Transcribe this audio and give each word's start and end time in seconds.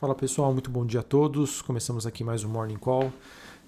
Fala 0.00 0.14
pessoal, 0.14 0.50
muito 0.50 0.70
bom 0.70 0.86
dia 0.86 1.00
a 1.00 1.02
todos. 1.02 1.60
Começamos 1.60 2.06
aqui 2.06 2.24
mais 2.24 2.42
um 2.42 2.48
Morning 2.48 2.78
Call 2.78 3.12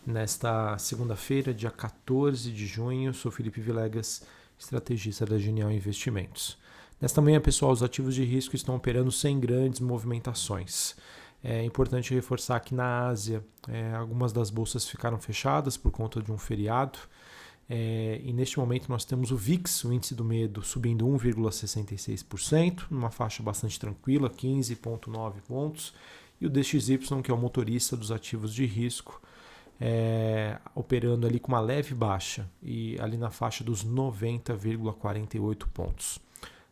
nesta 0.07 0.79
segunda-feira, 0.79 1.53
dia 1.53 1.71
14 1.71 2.51
de 2.51 2.67
junho. 2.67 3.13
Sou 3.13 3.31
Felipe 3.31 3.61
Vilegas, 3.61 4.23
estrategista 4.59 5.27
da 5.27 5.37
Genial 5.37 5.71
Investimentos. 5.71 6.57
Nesta 6.99 7.21
manhã, 7.21 7.39
pessoal, 7.39 7.71
os 7.71 7.83
ativos 7.83 8.15
de 8.15 8.25
risco 8.25 8.57
estão 8.57 8.75
operando 8.75 9.13
sem 9.13 9.39
grandes 9.39 9.81
movimentações. 9.81 10.97
É 11.45 11.63
importante 11.65 12.15
reforçar 12.15 12.61
que 12.61 12.75
na 12.75 13.09
Ásia, 13.09 13.45
é, 13.69 13.93
algumas 13.93 14.33
das 14.33 14.49
bolsas 14.49 14.89
ficaram 14.89 15.19
fechadas 15.19 15.77
por 15.77 15.93
conta 15.93 16.23
de 16.23 16.33
um 16.33 16.39
feriado. 16.39 16.99
É, 17.69 18.21
e 18.25 18.33
neste 18.33 18.59
momento 18.59 18.89
nós 18.89 19.05
temos 19.05 19.31
o 19.31 19.37
VIX, 19.37 19.85
o 19.85 19.93
índice 19.93 20.15
do 20.15 20.25
medo, 20.25 20.63
subindo 20.63 21.07
1,66%, 21.07 22.87
numa 22.91 23.11
faixa 23.11 23.43
bastante 23.43 23.79
tranquila, 23.79 24.31
15,9 24.31 25.43
pontos 25.47 25.93
e 26.43 26.47
o 26.47 26.51
DXY, 26.51 26.99
que 27.23 27.31
é 27.31 27.35
o 27.35 27.39
motorista 27.39 27.97
dos 27.97 28.11
ativos 28.11 28.53
de 28.53 28.67
risco, 28.67 29.23
é, 29.81 30.59
operando 30.75 31.25
ali 31.25 31.39
com 31.39 31.53
uma 31.53 31.61
leve 31.61 31.95
baixa 31.95 32.51
e 32.61 32.99
ali 33.01 33.17
na 33.17 33.31
faixa 33.31 33.63
dos 33.63 33.85
90,48 33.85 35.69
pontos. 35.73 36.19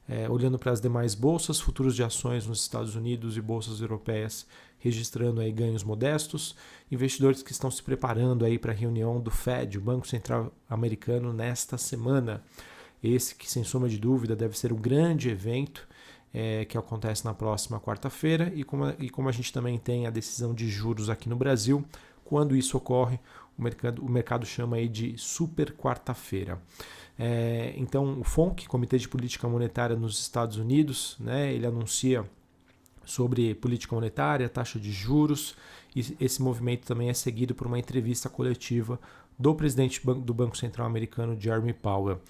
É, 0.09 0.29
olhando 0.29 0.59
para 0.59 0.73
as 0.73 0.81
demais 0.81 1.15
bolsas, 1.15 1.61
futuros 1.61 1.95
de 1.95 2.03
ações 2.03 2.49
nos 2.49 2.63
Estados 2.63 2.97
Unidos 2.97 3.37
e 3.37 3.41
bolsas 3.41 3.81
europeias 3.81 4.45
registrando 4.81 5.41
aí 5.41 5.53
ganhos 5.53 5.85
modestos, 5.85 6.57
investidores 6.91 7.43
que 7.43 7.53
estão 7.53 7.71
se 7.71 7.83
preparando 7.83 8.45
aí 8.45 8.59
para 8.59 8.73
a 8.73 8.75
reunião 8.75 9.21
do 9.21 9.31
Fed, 9.31 9.79
o 9.79 9.81
Banco 9.81 10.09
Central 10.09 10.53
Americano, 10.69 11.33
nesta 11.33 11.79
semana. 11.79 12.43
Esse 13.05 13.35
que, 13.35 13.49
sem 13.49 13.63
sombra 13.63 13.89
de 13.89 13.99
dúvida, 13.99 14.35
deve 14.35 14.59
ser 14.59 14.73
um 14.73 14.77
grande 14.77 15.29
evento 15.29 15.87
é, 16.33 16.65
que 16.65 16.79
acontece 16.79 17.25
na 17.25 17.35
próxima 17.35 17.81
quarta-feira, 17.81 18.53
e 18.55 18.63
como, 18.65 18.93
e 18.99 19.11
como 19.11 19.29
a 19.29 19.33
gente 19.33 19.53
também 19.53 19.79
tem 19.79 20.07
a 20.07 20.11
decisão 20.11 20.55
de 20.55 20.69
juros 20.69 21.11
aqui 21.11 21.29
no 21.29 21.37
Brasil, 21.37 21.85
quando 22.25 22.57
isso 22.57 22.77
ocorre, 22.77 23.19
o 23.59 23.63
mercado, 23.63 24.03
o 24.05 24.09
mercado 24.09 24.47
chama 24.47 24.77
aí 24.77 24.89
de 24.89 25.19
super 25.19 25.73
quarta-feira. 25.73 26.61
É, 27.19 27.75
então, 27.77 28.21
o 28.21 28.25
FONC, 28.25 28.67
Comitê 28.67 28.97
de 28.97 29.09
Política 29.09 29.47
Monetária 29.49 29.97
nos 29.97 30.19
Estados 30.21 30.57
Unidos, 30.57 31.17
né, 31.21 31.53
ele 31.53 31.67
anuncia 31.67 32.25
sobre 33.05 33.55
política 33.57 33.95
monetária, 33.95 34.49
taxa 34.49 34.79
de 34.79 34.91
juros, 34.93 35.57
e 35.95 36.17
esse 36.21 36.41
movimento 36.41 36.87
também 36.87 37.11
é 37.11 37.15
seguido 37.15 37.55
por 37.55 37.67
uma 37.67 37.79
entrevista 37.79 38.29
coletiva 38.29 38.99
do 39.39 39.55
presidente 39.55 40.01
do 40.05 40.33
Banco 40.33 40.57
Central 40.57 40.87
Americano, 40.87 41.39
Jeremy 41.39 41.73
Powell. 41.73 42.21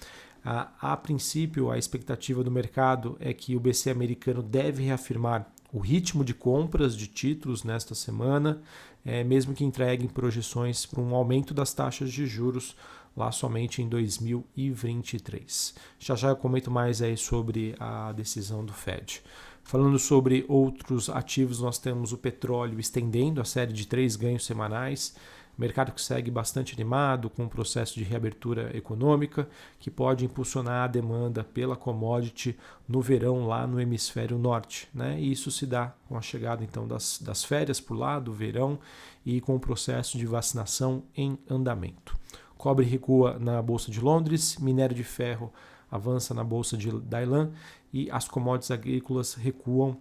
A, 0.43 0.93
a 0.93 0.97
princípio, 0.97 1.69
a 1.69 1.77
expectativa 1.77 2.43
do 2.43 2.51
mercado 2.51 3.15
é 3.19 3.33
que 3.33 3.55
o 3.55 3.59
BC 3.59 3.89
americano 3.89 4.41
deve 4.41 4.83
reafirmar 4.83 5.51
o 5.71 5.79
ritmo 5.79 6.23
de 6.23 6.33
compras 6.33 6.95
de 6.95 7.07
títulos 7.07 7.63
nesta 7.63 7.95
semana, 7.95 8.61
é, 9.05 9.23
mesmo 9.23 9.53
que 9.53 9.63
entreguem 9.63 10.07
projeções 10.07 10.85
para 10.85 11.01
um 11.01 11.15
aumento 11.15 11.53
das 11.53 11.73
taxas 11.73 12.11
de 12.11 12.25
juros 12.25 12.75
lá 13.15 13.31
somente 13.31 13.81
em 13.81 13.89
2023. 13.89 15.75
Já 15.99 16.15
já 16.15 16.29
eu 16.29 16.35
comento 16.35 16.71
mais 16.71 17.01
aí 17.01 17.17
sobre 17.17 17.75
a 17.79 18.11
decisão 18.11 18.65
do 18.65 18.73
Fed. 18.73 19.21
Falando 19.63 19.99
sobre 19.99 20.43
outros 20.47 21.09
ativos, 21.09 21.61
nós 21.61 21.77
temos 21.77 22.11
o 22.11 22.17
petróleo 22.17 22.79
estendendo 22.79 23.39
a 23.39 23.45
série 23.45 23.73
de 23.73 23.85
três 23.85 24.15
ganhos 24.15 24.45
semanais. 24.45 25.15
Mercado 25.57 25.91
que 25.91 26.01
segue 26.01 26.31
bastante 26.31 26.73
animado 26.73 27.29
com 27.29 27.45
o 27.45 27.49
processo 27.49 27.95
de 27.95 28.03
reabertura 28.03 28.75
econômica, 28.75 29.47
que 29.79 29.91
pode 29.91 30.25
impulsionar 30.25 30.85
a 30.85 30.87
demanda 30.87 31.43
pela 31.43 31.75
commodity 31.75 32.57
no 32.87 33.01
verão 33.01 33.45
lá 33.45 33.67
no 33.67 33.79
hemisfério 33.79 34.37
norte. 34.37 34.87
Né? 34.93 35.19
E 35.19 35.31
isso 35.31 35.51
se 35.51 35.65
dá 35.65 35.93
com 36.07 36.17
a 36.17 36.21
chegada 36.21 36.63
então 36.63 36.87
das, 36.87 37.19
das 37.21 37.43
férias 37.43 37.79
por 37.79 37.95
lá, 37.95 38.19
do 38.19 38.33
verão, 38.33 38.79
e 39.25 39.39
com 39.39 39.55
o 39.55 39.59
processo 39.59 40.17
de 40.17 40.25
vacinação 40.25 41.03
em 41.15 41.37
andamento. 41.49 42.17
Cobre 42.57 42.85
recua 42.85 43.37
na 43.39 43.61
Bolsa 43.61 43.91
de 43.91 43.99
Londres, 43.99 44.57
minério 44.57 44.95
de 44.95 45.03
ferro 45.03 45.51
avança 45.91 46.33
na 46.33 46.43
Bolsa 46.43 46.77
de 46.77 46.89
Dailan 47.01 47.51
e 47.91 48.09
as 48.09 48.27
commodities 48.27 48.71
agrícolas 48.71 49.33
recuam 49.33 49.97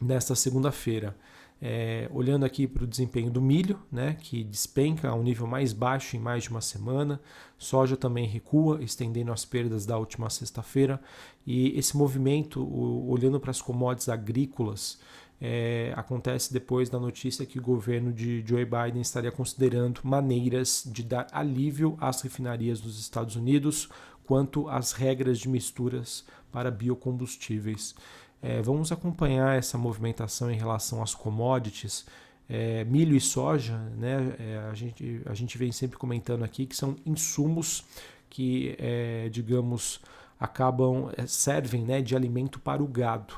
nesta 0.00 0.34
segunda-feira. 0.34 1.16
É, 1.60 2.06
olhando 2.12 2.44
aqui 2.44 2.66
para 2.66 2.84
o 2.84 2.86
desempenho 2.86 3.30
do 3.30 3.40
milho, 3.40 3.80
né, 3.90 4.16
que 4.20 4.44
despenca 4.44 5.08
a 5.08 5.14
um 5.14 5.22
nível 5.22 5.46
mais 5.46 5.72
baixo 5.72 6.14
em 6.14 6.20
mais 6.20 6.44
de 6.44 6.50
uma 6.50 6.60
semana, 6.60 7.18
soja 7.56 7.96
também 7.96 8.26
recua, 8.26 8.82
estendendo 8.82 9.32
as 9.32 9.46
perdas 9.46 9.86
da 9.86 9.96
última 9.96 10.28
sexta-feira, 10.28 11.00
e 11.46 11.76
esse 11.78 11.96
movimento, 11.96 12.60
o, 12.60 13.08
olhando 13.08 13.40
para 13.40 13.50
as 13.50 13.62
commodities 13.62 14.10
agrícolas, 14.10 14.98
é, 15.40 15.92
acontece 15.96 16.52
depois 16.52 16.88
da 16.88 16.98
notícia 16.98 17.44
que 17.44 17.58
o 17.58 17.62
governo 17.62 18.12
de 18.12 18.42
Joe 18.46 18.64
Biden 18.64 19.02
estaria 19.02 19.30
considerando 19.30 20.00
maneiras 20.02 20.82
de 20.86 21.02
dar 21.02 21.26
alívio 21.30 21.96
às 22.00 22.22
refinarias 22.22 22.80
dos 22.80 22.98
Estados 22.98 23.36
Unidos 23.36 23.88
quanto 24.24 24.68
às 24.68 24.92
regras 24.92 25.38
de 25.38 25.48
misturas 25.48 26.24
para 26.50 26.70
biocombustíveis. 26.70 27.94
É, 28.42 28.60
vamos 28.62 28.92
acompanhar 28.92 29.58
essa 29.58 29.76
movimentação 29.78 30.50
em 30.50 30.56
relação 30.56 31.02
às 31.02 31.14
commodities. 31.14 32.06
É, 32.48 32.84
milho 32.84 33.16
e 33.16 33.20
soja, 33.20 33.76
né, 33.96 34.36
é, 34.38 34.68
a, 34.70 34.74
gente, 34.74 35.20
a 35.26 35.34
gente 35.34 35.58
vem 35.58 35.72
sempre 35.72 35.98
comentando 35.98 36.44
aqui 36.44 36.64
que 36.64 36.76
são 36.76 36.94
insumos 37.04 37.84
que, 38.30 38.76
é, 38.78 39.28
digamos, 39.30 40.00
acabam, 40.38 41.10
é, 41.16 41.26
servem 41.26 41.82
né, 41.84 42.00
de 42.00 42.14
alimento 42.14 42.60
para 42.60 42.82
o 42.82 42.86
gado. 42.86 43.34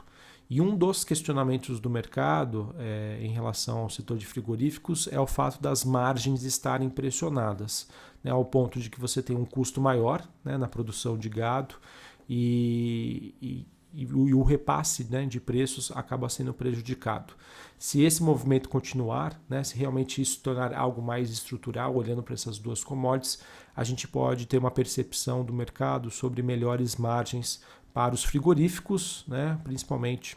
E 0.50 0.60
um 0.62 0.74
dos 0.74 1.04
questionamentos 1.04 1.78
do 1.78 1.90
mercado 1.90 2.74
é, 2.78 3.18
em 3.20 3.30
relação 3.30 3.80
ao 3.80 3.90
setor 3.90 4.16
de 4.16 4.26
frigoríficos 4.26 5.06
é 5.12 5.20
o 5.20 5.26
fato 5.26 5.60
das 5.60 5.84
margens 5.84 6.42
estarem 6.42 6.88
pressionadas, 6.88 7.86
né, 8.24 8.30
ao 8.30 8.44
ponto 8.44 8.80
de 8.80 8.88
que 8.88 8.98
você 8.98 9.22
tem 9.22 9.36
um 9.36 9.44
custo 9.44 9.80
maior 9.80 10.26
né, 10.42 10.56
na 10.56 10.66
produção 10.66 11.18
de 11.18 11.28
gado 11.28 11.74
e, 12.28 13.34
e, 13.42 13.66
e 13.92 14.06
o, 14.06 14.42
repasse 14.42 15.04
né, 15.04 15.24
de 15.26 15.40
preços 15.40 15.90
acaba 15.94 16.28
sendo 16.28 16.52
prejudicado. 16.52 17.34
Se 17.78 18.02
esse 18.02 18.22
movimento 18.22 18.68
continuar, 18.68 19.40
né, 19.48 19.64
se 19.64 19.76
realmente 19.76 20.20
isso 20.20 20.40
tornar 20.40 20.74
algo 20.74 21.00
mais 21.00 21.30
estrutural, 21.30 21.94
olhando 21.94 22.22
para 22.22 22.34
essas 22.34 22.58
duas 22.58 22.84
commodities, 22.84 23.40
a 23.74 23.84
gente 23.84 24.06
pode 24.06 24.46
ter 24.46 24.58
uma 24.58 24.70
percepção 24.70 25.44
do 25.44 25.52
mercado 25.52 26.10
sobre 26.10 26.42
melhores 26.42 26.96
margens 26.96 27.62
para 27.94 28.14
os 28.14 28.24
frigoríficos, 28.24 29.24
né, 29.26 29.58
principalmente 29.64 30.36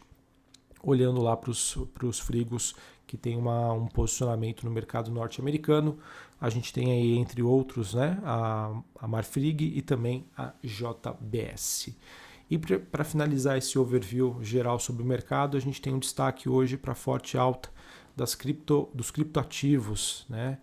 olhando 0.83 1.21
lá 1.21 1.35
para 1.37 1.51
os 1.51 2.19
frigos 2.19 2.75
que 3.05 3.17
tem 3.17 3.35
uma, 3.37 3.73
um 3.73 3.87
posicionamento 3.87 4.63
no 4.63 4.71
mercado 4.71 5.11
norte-americano. 5.11 5.99
A 6.39 6.49
gente 6.49 6.71
tem 6.71 6.91
aí, 6.91 7.17
entre 7.17 7.43
outros, 7.43 7.93
né, 7.93 8.17
a, 8.23 8.81
a 8.99 9.07
Marfrig 9.07 9.61
e 9.75 9.81
também 9.81 10.25
a 10.37 10.53
JBS. 10.63 11.93
E 12.51 12.57
para 12.57 13.05
finalizar 13.05 13.57
esse 13.57 13.79
overview 13.79 14.37
geral 14.41 14.77
sobre 14.77 15.01
o 15.01 15.05
mercado, 15.05 15.55
a 15.55 15.59
gente 15.61 15.81
tem 15.81 15.93
um 15.93 15.99
destaque 15.99 16.49
hoje 16.49 16.75
para 16.75 16.91
a 16.91 16.95
forte 16.95 17.37
alta 17.37 17.69
das 18.13 18.35
cripto, 18.35 18.89
dos 18.93 19.09
criptoativos. 19.09 20.25
Né? 20.29 20.57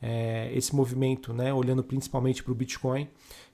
É, 0.00 0.50
esse 0.54 0.74
movimento, 0.74 1.34
né, 1.34 1.52
olhando 1.52 1.84
principalmente 1.84 2.42
para 2.42 2.50
o 2.50 2.54
Bitcoin, 2.54 3.10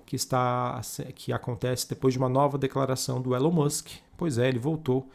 que 0.06 0.14
está 0.14 0.80
que 1.16 1.32
acontece 1.32 1.88
depois 1.88 2.14
de 2.14 2.18
uma 2.18 2.28
nova 2.28 2.56
declaração 2.56 3.20
do 3.20 3.34
Elon 3.34 3.50
Musk. 3.50 3.88
Pois 4.16 4.38
é, 4.38 4.46
ele 4.46 4.60
voltou. 4.60 5.10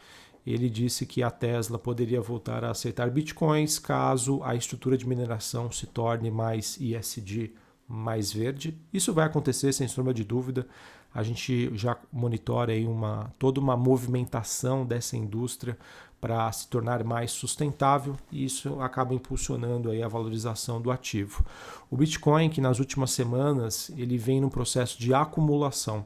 Ele 0.46 0.68
disse 0.68 1.06
que 1.06 1.22
a 1.22 1.30
Tesla 1.30 1.78
poderia 1.78 2.20
voltar 2.20 2.62
a 2.62 2.72
aceitar 2.72 3.10
bitcoins 3.10 3.78
caso 3.78 4.42
a 4.44 4.54
estrutura 4.54 4.98
de 4.98 5.08
mineração 5.08 5.72
se 5.72 5.86
torne 5.86 6.30
mais 6.30 6.76
ISD, 6.78 7.54
mais 7.88 8.32
verde. 8.32 8.78
Isso 8.92 9.14
vai 9.14 9.24
acontecer 9.24 9.72
sem 9.72 9.88
sombra 9.88 10.12
de 10.12 10.24
dúvida. 10.24 10.66
A 11.16 11.22
gente 11.22 11.70
já 11.74 11.96
monitora 12.12 12.72
aí 12.72 12.86
uma 12.86 13.32
toda 13.38 13.58
uma 13.58 13.74
movimentação 13.74 14.84
dessa 14.84 15.16
indústria 15.16 15.78
para 16.20 16.52
se 16.52 16.68
tornar 16.68 17.02
mais 17.04 17.30
sustentável 17.30 18.16
e 18.30 18.44
isso 18.44 18.82
acaba 18.82 19.14
impulsionando 19.14 19.90
aí 19.90 20.02
a 20.02 20.08
valorização 20.08 20.78
do 20.78 20.90
ativo. 20.90 21.42
O 21.90 21.96
Bitcoin, 21.96 22.50
que 22.50 22.60
nas 22.60 22.80
últimas 22.80 23.12
semanas 23.12 23.90
ele 23.96 24.18
vem 24.18 24.42
num 24.42 24.50
processo 24.50 25.00
de 25.00 25.14
acumulação, 25.14 26.04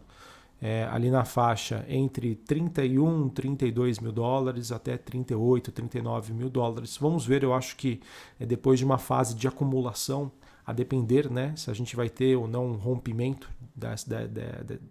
é, 0.62 0.84
ali 0.92 1.10
na 1.10 1.24
faixa 1.24 1.84
entre 1.88 2.36
31, 2.36 3.30
32 3.30 3.98
mil 3.98 4.12
dólares 4.12 4.70
até 4.70 4.96
38, 4.96 5.72
39 5.72 6.32
mil 6.34 6.48
dólares. 6.48 6.96
Vamos 6.96 7.26
ver, 7.26 7.42
eu 7.42 7.52
acho 7.52 7.74
que 7.74 8.00
é, 8.38 8.46
depois 8.46 8.78
de 8.78 8.84
uma 8.84 8.98
fase 8.98 9.34
de 9.34 9.48
acumulação, 9.48 10.30
a 10.64 10.72
depender 10.72 11.28
né, 11.28 11.52
se 11.56 11.68
a 11.68 11.74
gente 11.74 11.96
vai 11.96 12.08
ter 12.08 12.36
ou 12.36 12.46
não 12.46 12.66
um 12.66 12.76
rompimento 12.76 13.50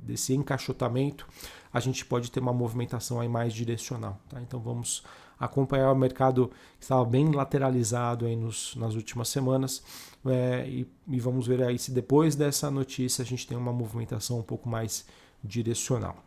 desse, 0.01 0.33
encaixotamento, 0.33 1.27
a 1.71 1.79
gente 1.79 2.05
pode 2.05 2.31
ter 2.31 2.39
uma 2.39 2.53
movimentação 2.53 3.19
aí 3.19 3.29
mais 3.29 3.53
direcional. 3.53 4.19
Tá? 4.29 4.41
Então 4.41 4.59
vamos 4.59 5.03
acompanhar 5.39 5.91
o 5.91 5.95
mercado 5.95 6.51
que 6.77 6.83
estava 6.83 7.05
bem 7.05 7.31
lateralizado 7.31 8.25
aí 8.25 8.35
nos, 8.35 8.75
nas 8.75 8.95
últimas 8.95 9.29
semanas 9.29 9.81
é, 10.25 10.67
e, 10.67 10.87
e 11.07 11.19
vamos 11.19 11.47
ver 11.47 11.63
aí 11.63 11.79
se 11.79 11.91
depois 11.91 12.35
dessa 12.35 12.69
notícia 12.69 13.21
a 13.21 13.25
gente 13.25 13.47
tem 13.47 13.57
uma 13.57 13.71
movimentação 13.71 14.39
um 14.39 14.43
pouco 14.43 14.67
mais 14.67 15.05
direcional. 15.43 16.17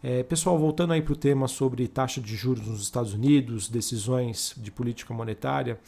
É, 0.00 0.22
pessoal, 0.22 0.56
voltando 0.56 0.92
aí 0.92 1.02
para 1.02 1.12
o 1.12 1.16
tema 1.16 1.48
sobre 1.48 1.88
taxa 1.88 2.20
de 2.20 2.36
juros 2.36 2.68
nos 2.68 2.82
Estados 2.82 3.14
Unidos, 3.14 3.68
decisões 3.68 4.54
de 4.56 4.70
política 4.70 5.12
monetária, 5.12 5.78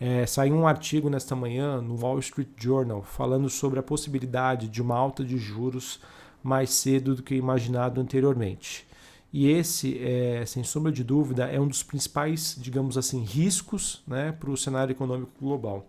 é, 0.00 0.24
saiu 0.24 0.54
um 0.54 0.66
artigo 0.66 1.10
nesta 1.10 1.36
manhã 1.36 1.80
no 1.82 1.96
Wall 1.96 2.18
Street 2.20 2.48
Journal 2.56 3.02
falando 3.02 3.50
sobre 3.50 3.78
a 3.78 3.82
possibilidade 3.82 4.68
de 4.68 4.80
uma 4.80 4.96
alta 4.96 5.22
de 5.22 5.36
juros 5.36 6.00
mais 6.42 6.70
cedo 6.70 7.14
do 7.16 7.22
que 7.22 7.34
imaginado 7.34 8.00
anteriormente. 8.00 8.86
E 9.30 9.50
esse, 9.50 9.98
é, 9.98 10.46
sem 10.46 10.64
sombra 10.64 10.90
de 10.90 11.04
dúvida, 11.04 11.44
é 11.44 11.60
um 11.60 11.68
dos 11.68 11.82
principais, 11.82 12.56
digamos 12.58 12.96
assim, 12.96 13.22
riscos 13.22 14.02
né, 14.06 14.32
para 14.32 14.50
o 14.50 14.56
cenário 14.56 14.92
econômico 14.92 15.32
global. 15.38 15.86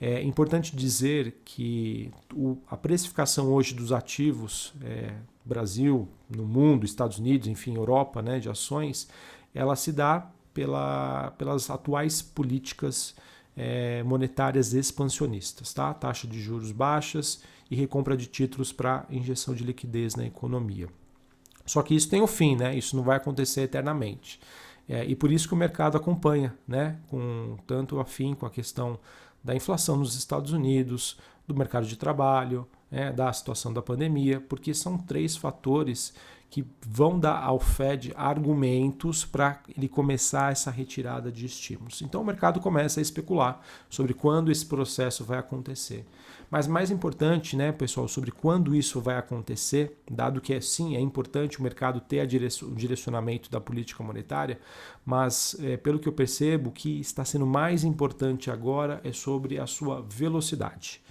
É 0.00 0.20
importante 0.22 0.74
dizer 0.74 1.36
que 1.44 2.10
o, 2.34 2.58
a 2.68 2.76
precificação 2.76 3.52
hoje 3.52 3.72
dos 3.72 3.92
ativos, 3.92 4.74
é, 4.82 5.12
Brasil, 5.44 6.08
no 6.28 6.44
mundo, 6.44 6.84
Estados 6.84 7.18
Unidos, 7.18 7.46
enfim, 7.48 7.76
Europa, 7.76 8.22
né, 8.22 8.40
de 8.40 8.48
ações, 8.48 9.08
ela 9.54 9.76
se 9.76 9.92
dá 9.92 10.30
pela, 10.52 11.32
pelas 11.32 11.68
atuais 11.68 12.22
políticas 12.22 13.14
é, 13.56 14.02
monetárias 14.02 14.72
expansionistas, 14.72 15.72
tá? 15.72 15.92
taxa 15.94 16.26
de 16.26 16.40
juros 16.40 16.72
baixas 16.72 17.42
e 17.70 17.76
recompra 17.76 18.16
de 18.16 18.26
títulos 18.26 18.72
para 18.72 19.06
injeção 19.10 19.54
de 19.54 19.64
liquidez 19.64 20.14
na 20.14 20.26
economia. 20.26 20.88
Só 21.66 21.82
que 21.82 21.94
isso 21.94 22.08
tem 22.08 22.22
um 22.22 22.26
fim, 22.26 22.56
né? 22.56 22.76
isso 22.76 22.96
não 22.96 23.02
vai 23.02 23.16
acontecer 23.16 23.62
eternamente. 23.62 24.40
É, 24.88 25.04
e 25.04 25.16
por 25.16 25.32
isso 25.32 25.48
que 25.48 25.54
o 25.54 25.56
mercado 25.56 25.96
acompanha, 25.96 26.54
né? 26.68 26.98
com 27.08 27.56
tanto 27.66 27.98
afim 27.98 28.34
com 28.34 28.44
a 28.44 28.50
questão 28.50 28.98
da 29.42 29.54
inflação 29.54 29.96
nos 29.96 30.14
Estados 30.14 30.52
Unidos, 30.52 31.18
do 31.46 31.54
mercado 31.54 31.86
de 31.86 31.96
trabalho, 31.96 32.66
né? 32.94 33.12
da 33.12 33.32
situação 33.32 33.72
da 33.72 33.82
pandemia, 33.82 34.40
porque 34.40 34.72
são 34.72 34.96
três 34.96 35.36
fatores 35.36 36.14
que 36.48 36.64
vão 36.86 37.18
dar 37.18 37.42
ao 37.42 37.58
Fed 37.58 38.12
argumentos 38.14 39.24
para 39.24 39.60
ele 39.76 39.88
começar 39.88 40.52
essa 40.52 40.70
retirada 40.70 41.32
de 41.32 41.44
estímulos. 41.44 42.00
Então 42.00 42.22
o 42.22 42.24
mercado 42.24 42.60
começa 42.60 43.00
a 43.00 43.02
especular 43.02 43.60
sobre 43.90 44.14
quando 44.14 44.52
esse 44.52 44.64
processo 44.64 45.24
vai 45.24 45.38
acontecer. 45.38 46.06
Mas 46.48 46.68
mais 46.68 46.92
importante, 46.92 47.56
né, 47.56 47.72
pessoal, 47.72 48.06
sobre 48.06 48.30
quando 48.30 48.76
isso 48.76 49.00
vai 49.00 49.16
acontecer, 49.16 50.00
dado 50.08 50.40
que 50.40 50.54
é, 50.54 50.60
sim 50.60 50.94
é 50.94 51.00
importante 51.00 51.58
o 51.58 51.62
mercado 51.64 52.00
ter 52.00 52.22
o 52.22 52.74
direcionamento 52.76 53.50
da 53.50 53.60
política 53.60 54.04
monetária, 54.04 54.60
mas 55.04 55.56
é, 55.58 55.76
pelo 55.76 55.98
que 55.98 56.08
eu 56.08 56.12
percebo, 56.12 56.70
o 56.70 56.72
que 56.72 57.00
está 57.00 57.24
sendo 57.24 57.46
mais 57.46 57.82
importante 57.82 58.48
agora 58.48 59.00
é 59.02 59.10
sobre 59.10 59.58
a 59.58 59.66
sua 59.66 60.00
velocidade. 60.08 61.02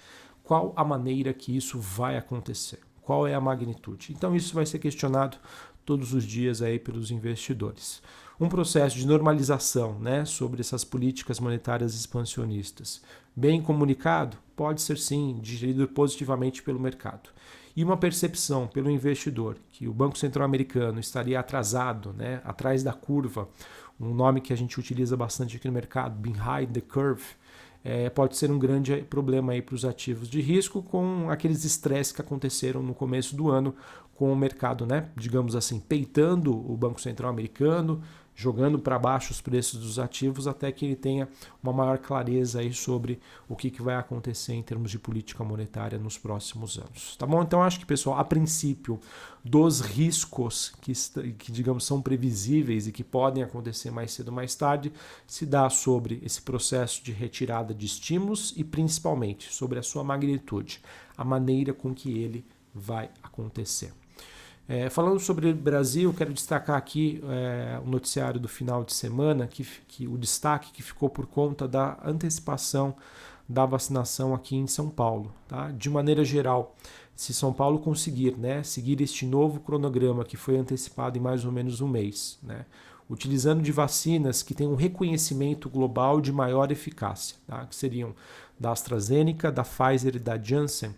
Qual 0.44 0.72
a 0.76 0.84
maneira 0.84 1.32
que 1.32 1.56
isso 1.56 1.80
vai 1.80 2.16
acontecer? 2.16 2.78
qual 3.04 3.26
é 3.26 3.34
a 3.34 3.40
magnitude. 3.40 4.12
Então 4.12 4.34
isso 4.34 4.54
vai 4.54 4.66
ser 4.66 4.78
questionado 4.78 5.36
todos 5.84 6.14
os 6.14 6.24
dias 6.24 6.62
aí 6.62 6.78
pelos 6.78 7.10
investidores. 7.10 8.02
Um 8.40 8.48
processo 8.48 8.96
de 8.96 9.06
normalização 9.06 9.98
né, 9.98 10.24
sobre 10.24 10.60
essas 10.60 10.82
políticas 10.82 11.38
monetárias 11.38 11.94
expansionistas, 11.94 13.02
bem 13.36 13.62
comunicado, 13.62 14.36
pode 14.56 14.82
ser 14.82 14.98
sim 14.98 15.38
digerido 15.40 15.86
positivamente 15.86 16.62
pelo 16.62 16.80
mercado. 16.80 17.30
E 17.76 17.84
uma 17.84 17.96
percepção 17.96 18.66
pelo 18.66 18.90
investidor 18.90 19.56
que 19.70 19.86
o 19.86 19.94
Banco 19.94 20.16
Central 20.16 20.46
Americano 20.46 20.98
estaria 20.98 21.38
atrasado, 21.38 22.12
né, 22.12 22.40
atrás 22.44 22.82
da 22.82 22.92
curva, 22.92 23.48
um 24.00 24.12
nome 24.12 24.40
que 24.40 24.52
a 24.52 24.56
gente 24.56 24.80
utiliza 24.80 25.16
bastante 25.16 25.56
aqui 25.56 25.68
no 25.68 25.74
mercado, 25.74 26.18
behind 26.18 26.72
the 26.72 26.80
curve, 26.80 27.24
é, 27.84 28.08
pode 28.08 28.36
ser 28.36 28.50
um 28.50 28.58
grande 28.58 28.96
problema 29.02 29.52
para 29.60 29.74
os 29.74 29.84
ativos 29.84 30.28
de 30.28 30.40
risco 30.40 30.82
com 30.82 31.28
aqueles 31.28 31.64
estresses 31.64 32.12
que 32.12 32.22
aconteceram 32.22 32.82
no 32.82 32.94
começo 32.94 33.36
do 33.36 33.50
ano 33.50 33.74
com 34.14 34.32
o 34.32 34.36
mercado, 34.36 34.86
né, 34.86 35.10
digamos 35.16 35.54
assim, 35.54 35.78
peitando 35.78 36.52
o 36.52 36.76
Banco 36.76 37.00
Central 37.00 37.30
americano, 37.30 38.00
jogando 38.34 38.78
para 38.78 38.98
baixo 38.98 39.32
os 39.32 39.40
preços 39.40 39.80
dos 39.80 39.98
ativos 39.98 40.48
até 40.48 40.70
que 40.72 40.84
ele 40.84 40.96
tenha 40.96 41.28
uma 41.62 41.72
maior 41.72 41.98
clareza 41.98 42.60
aí 42.60 42.72
sobre 42.72 43.20
o 43.48 43.54
que, 43.54 43.70
que 43.70 43.82
vai 43.82 43.94
acontecer 43.94 44.54
em 44.54 44.62
termos 44.62 44.90
de 44.90 44.98
política 44.98 45.44
monetária 45.44 45.98
nos 45.98 46.18
próximos 46.18 46.78
anos. 46.78 47.16
Tá 47.16 47.26
bom? 47.26 47.42
Então 47.42 47.62
acho 47.62 47.78
que, 47.78 47.86
pessoal, 47.86 48.18
a 48.18 48.24
princípio, 48.24 49.00
dos 49.44 49.80
riscos 49.80 50.72
que, 50.80 50.92
que 51.34 51.52
digamos 51.52 51.84
são 51.84 52.02
previsíveis 52.02 52.86
e 52.86 52.92
que 52.92 53.04
podem 53.04 53.42
acontecer 53.42 53.90
mais 53.90 54.12
cedo 54.12 54.28
ou 54.28 54.34
mais 54.34 54.54
tarde, 54.54 54.92
se 55.26 55.46
dá 55.46 55.68
sobre 55.70 56.20
esse 56.24 56.42
processo 56.42 57.04
de 57.04 57.12
retirada 57.12 57.74
de 57.74 57.86
estímulos 57.86 58.52
e 58.56 58.64
principalmente 58.64 59.52
sobre 59.52 59.78
a 59.78 59.82
sua 59.82 60.02
magnitude, 60.02 60.80
a 61.16 61.24
maneira 61.24 61.72
com 61.72 61.94
que 61.94 62.18
ele 62.18 62.44
vai 62.74 63.10
acontecer. 63.22 63.92
É, 64.66 64.88
falando 64.88 65.20
sobre 65.20 65.50
o 65.50 65.54
Brasil, 65.54 66.12
quero 66.14 66.32
destacar 66.32 66.76
aqui 66.76 67.22
é, 67.28 67.78
o 67.84 67.88
noticiário 67.88 68.40
do 68.40 68.48
final 68.48 68.82
de 68.82 68.94
semana, 68.94 69.46
que, 69.46 69.66
que 69.86 70.08
o 70.08 70.16
destaque 70.16 70.72
que 70.72 70.82
ficou 70.82 71.10
por 71.10 71.26
conta 71.26 71.68
da 71.68 71.98
antecipação 72.02 72.96
da 73.46 73.66
vacinação 73.66 74.34
aqui 74.34 74.56
em 74.56 74.66
São 74.66 74.88
Paulo. 74.88 75.34
Tá? 75.46 75.70
De 75.70 75.90
maneira 75.90 76.24
geral, 76.24 76.74
se 77.14 77.34
São 77.34 77.52
Paulo 77.52 77.78
conseguir 77.78 78.36
né, 78.38 78.62
seguir 78.62 79.00
este 79.02 79.26
novo 79.26 79.60
cronograma 79.60 80.24
que 80.24 80.36
foi 80.36 80.56
antecipado 80.56 81.18
em 81.18 81.20
mais 81.20 81.44
ou 81.44 81.52
menos 81.52 81.82
um 81.82 81.88
mês, 81.88 82.38
né, 82.42 82.64
utilizando 83.08 83.62
de 83.62 83.70
vacinas 83.70 84.42
que 84.42 84.54
têm 84.54 84.66
um 84.66 84.74
reconhecimento 84.74 85.68
global 85.68 86.22
de 86.22 86.32
maior 86.32 86.72
eficácia, 86.72 87.36
tá, 87.46 87.66
que 87.66 87.76
seriam 87.76 88.14
da 88.58 88.72
AstraZeneca, 88.72 89.52
da 89.52 89.62
Pfizer 89.62 90.16
e 90.16 90.18
da 90.18 90.38
Janssen, 90.38 90.94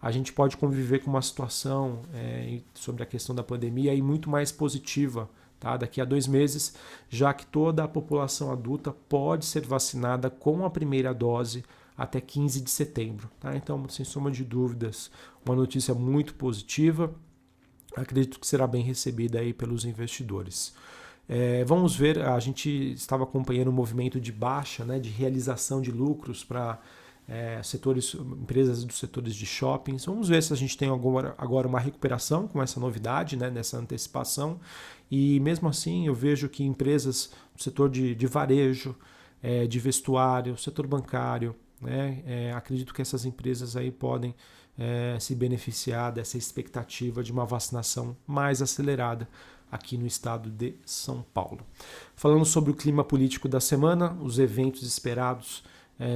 a 0.00 0.10
gente 0.10 0.32
pode 0.32 0.56
conviver 0.56 1.00
com 1.00 1.10
uma 1.10 1.22
situação 1.22 2.00
é, 2.14 2.60
sobre 2.74 3.02
a 3.02 3.06
questão 3.06 3.34
da 3.34 3.42
pandemia 3.42 3.94
e 3.94 4.00
muito 4.00 4.30
mais 4.30 4.50
positiva 4.50 5.28
tá? 5.58 5.76
daqui 5.76 6.00
a 6.00 6.04
dois 6.04 6.26
meses, 6.26 6.74
já 7.08 7.34
que 7.34 7.44
toda 7.44 7.84
a 7.84 7.88
população 7.88 8.50
adulta 8.50 8.92
pode 9.08 9.44
ser 9.44 9.66
vacinada 9.66 10.30
com 10.30 10.64
a 10.64 10.70
primeira 10.70 11.12
dose 11.12 11.62
até 11.96 12.18
15 12.18 12.62
de 12.62 12.70
setembro. 12.70 13.30
Tá? 13.38 13.54
Então, 13.54 13.86
sem 13.90 14.04
soma 14.04 14.30
de 14.30 14.42
dúvidas, 14.42 15.10
uma 15.44 15.54
notícia 15.54 15.94
muito 15.94 16.34
positiva. 16.34 17.14
Acredito 17.94 18.40
que 18.40 18.46
será 18.46 18.66
bem 18.66 18.82
recebida 18.82 19.40
aí 19.40 19.52
pelos 19.52 19.84
investidores. 19.84 20.72
É, 21.28 21.62
vamos 21.64 21.94
ver, 21.94 22.22
a 22.22 22.40
gente 22.40 22.92
estava 22.92 23.24
acompanhando 23.24 23.68
o 23.68 23.72
movimento 23.72 24.18
de 24.18 24.32
baixa, 24.32 24.84
né, 24.84 24.98
de 24.98 25.10
realização 25.10 25.80
de 25.80 25.92
lucros 25.92 26.42
para 26.42 26.80
é, 27.30 27.62
setores, 27.62 28.12
empresas 28.14 28.82
dos 28.82 28.98
setores 28.98 29.36
de 29.36 29.46
shoppings. 29.46 30.04
Vamos 30.04 30.28
ver 30.28 30.42
se 30.42 30.52
a 30.52 30.56
gente 30.56 30.76
tem 30.76 30.90
agora, 30.90 31.32
agora 31.38 31.68
uma 31.68 31.78
recuperação 31.78 32.48
com 32.48 32.60
essa 32.60 32.80
novidade, 32.80 33.36
né, 33.36 33.48
nessa 33.48 33.78
antecipação. 33.78 34.58
E 35.08 35.38
mesmo 35.38 35.68
assim, 35.68 36.08
eu 36.08 36.14
vejo 36.14 36.48
que 36.48 36.64
empresas 36.64 37.30
do 37.54 37.62
setor 37.62 37.88
de, 37.88 38.16
de 38.16 38.26
varejo, 38.26 38.96
é, 39.40 39.64
de 39.64 39.78
vestuário, 39.78 40.58
setor 40.58 40.88
bancário, 40.88 41.54
né, 41.80 42.20
é, 42.26 42.52
acredito 42.52 42.92
que 42.92 43.00
essas 43.00 43.24
empresas 43.24 43.76
aí 43.76 43.92
podem 43.92 44.34
é, 44.76 45.16
se 45.20 45.34
beneficiar 45.36 46.10
dessa 46.10 46.36
expectativa 46.36 47.22
de 47.22 47.30
uma 47.30 47.46
vacinação 47.46 48.16
mais 48.26 48.60
acelerada 48.60 49.28
aqui 49.70 49.96
no 49.96 50.06
estado 50.06 50.50
de 50.50 50.74
São 50.84 51.24
Paulo. 51.32 51.60
Falando 52.16 52.44
sobre 52.44 52.72
o 52.72 52.74
clima 52.74 53.04
político 53.04 53.48
da 53.48 53.60
semana, 53.60 54.14
os 54.20 54.40
eventos 54.40 54.82
esperados 54.82 55.62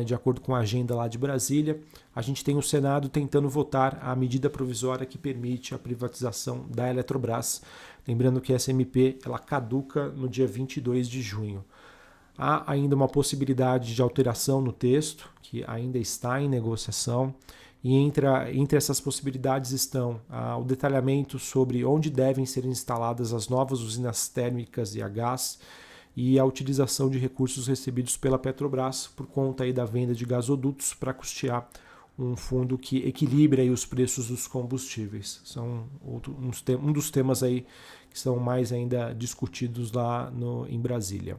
de 0.05 0.14
acordo 0.14 0.41
com 0.41 0.55
a 0.55 0.61
agenda 0.61 0.95
lá 0.95 1.07
de 1.07 1.19
Brasília, 1.19 1.79
a 2.14 2.23
gente 2.23 2.43
tem 2.43 2.57
o 2.57 2.62
Senado 2.62 3.09
tentando 3.09 3.49
votar 3.49 3.99
a 4.03 4.17
medida 4.17 4.49
provisória 4.49 5.05
que 5.05 5.19
permite 5.19 5.75
a 5.75 5.79
privatização 5.79 6.64
da 6.71 6.88
Eletrobras. 6.88 7.61
Lembrando 8.09 8.41
que 8.41 8.53
essa 8.53 8.71
MP 8.71 9.19
ela 9.25 9.38
caduca 9.38 10.09
no 10.09 10.29
dia 10.29 10.47
22 10.47 11.09
de 11.09 11.21
junho. 11.21 11.64
Há 12.37 12.71
ainda 12.71 12.97
uma 12.97 13.09
possibilidade 13.09 13.95
de 13.95 14.03
alteração 14.03 14.61
no 14.61 14.73
texto, 14.73 15.31
que 15.41 15.62
ainda 15.67 15.99
está 15.99 16.41
em 16.41 16.49
negociação, 16.49 17.35
e 17.83 17.95
entre, 17.95 18.26
entre 18.55 18.79
essas 18.79 18.99
possibilidades 18.99 19.71
estão 19.71 20.19
ah, 20.31 20.57
o 20.57 20.64
detalhamento 20.64 21.38
sobre 21.38 21.85
onde 21.85 22.09
devem 22.09 22.47
ser 22.47 22.64
instaladas 22.64 23.35
as 23.35 23.49
novas 23.49 23.81
usinas 23.81 24.26
térmicas 24.26 24.95
e 24.95 25.03
a 25.03 25.09
gás 25.09 25.59
e 26.16 26.38
a 26.38 26.44
utilização 26.44 27.11
de 27.11 27.18
recursos 27.18 27.66
recebidos 27.66 28.16
pela 28.16 28.38
Petrobras 28.38 29.06
por 29.09 29.26
conta 29.26 29.64
aí 29.64 29.73
da 29.73 29.85
venda 29.85 30.14
de 30.14 30.25
gasodutos 30.25 30.94
para 30.94 31.12
custear 31.12 31.68
um 32.18 32.37
fundo 32.37 32.78
que 32.78 32.99
equilibra 32.99 33.62
aí 33.62 33.71
os 33.71 33.85
preços 33.85 34.28
dos 34.28 34.47
combustíveis. 34.47 35.40
São 35.44 35.87
outro, 36.00 36.37
um 36.80 36.92
dos 36.92 37.11
temas 37.11 37.42
aí 37.42 37.66
que 38.11 38.18
são 38.18 38.38
mais 38.38 38.73
ainda 38.73 39.12
discutidos 39.12 39.90
lá 39.90 40.30
no, 40.30 40.66
em 40.68 40.80
Brasília. 40.80 41.37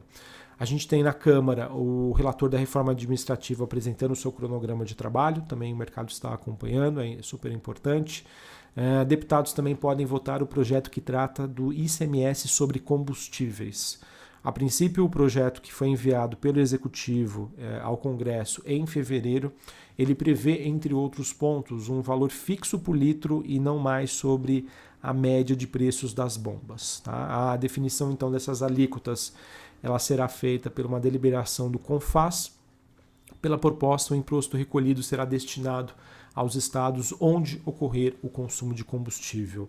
A 0.58 0.64
gente 0.64 0.86
tem 0.88 1.02
na 1.02 1.12
Câmara 1.12 1.72
o 1.72 2.12
relator 2.12 2.48
da 2.48 2.58
reforma 2.58 2.92
administrativa 2.92 3.64
apresentando 3.64 4.12
o 4.12 4.16
seu 4.16 4.32
cronograma 4.32 4.84
de 4.84 4.94
trabalho, 4.94 5.42
também 5.42 5.72
o 5.72 5.76
mercado 5.76 6.10
está 6.10 6.32
acompanhando, 6.32 7.00
é 7.00 7.18
super 7.22 7.52
importante. 7.52 8.26
É, 8.74 9.04
deputados 9.06 9.54
também 9.54 9.74
podem 9.74 10.04
votar 10.04 10.42
o 10.42 10.46
projeto 10.46 10.90
que 10.90 11.00
trata 11.00 11.46
do 11.46 11.72
ICMS 11.72 12.48
sobre 12.48 12.78
combustíveis. 12.78 14.00
A 14.46 14.52
princípio, 14.52 15.04
o 15.04 15.10
projeto 15.10 15.60
que 15.60 15.74
foi 15.74 15.88
enviado 15.88 16.36
pelo 16.36 16.60
Executivo 16.60 17.50
eh, 17.58 17.80
ao 17.82 17.96
Congresso 17.96 18.62
em 18.64 18.86
fevereiro, 18.86 19.52
ele 19.98 20.14
prevê, 20.14 20.68
entre 20.68 20.94
outros 20.94 21.32
pontos, 21.32 21.88
um 21.88 22.00
valor 22.00 22.30
fixo 22.30 22.78
por 22.78 22.96
litro 22.96 23.42
e 23.44 23.58
não 23.58 23.76
mais 23.76 24.12
sobre 24.12 24.68
a 25.02 25.12
média 25.12 25.56
de 25.56 25.66
preços 25.66 26.14
das 26.14 26.36
bombas. 26.36 27.00
Tá? 27.00 27.54
A 27.54 27.56
definição 27.56 28.12
então 28.12 28.30
dessas 28.30 28.62
alíquotas 28.62 29.34
ela 29.82 29.98
será 29.98 30.28
feita 30.28 30.70
por 30.70 30.86
uma 30.86 31.00
deliberação 31.00 31.68
do 31.68 31.80
CONFAS. 31.80 32.52
Pela 33.42 33.58
proposta, 33.58 34.14
o 34.14 34.16
imposto 34.16 34.56
recolhido 34.56 35.02
será 35.02 35.24
destinado 35.24 35.92
aos 36.32 36.54
estados 36.54 37.12
onde 37.18 37.60
ocorrer 37.64 38.14
o 38.22 38.28
consumo 38.28 38.72
de 38.72 38.84
combustível. 38.84 39.68